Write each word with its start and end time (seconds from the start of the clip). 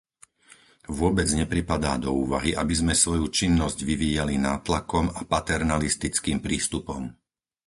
Vôbec 0.99 1.27
nepripadá 1.39 1.93
do 2.03 2.09
úvahy, 2.23 2.51
aby 2.61 2.73
sme 2.79 2.93
svoju 3.03 3.25
činnosť 3.39 3.79
vyvíjali 3.89 4.33
nátlakom 4.47 5.05
a 5.13 5.21
paternalistickým 5.33 6.37
prístupom. 6.45 7.01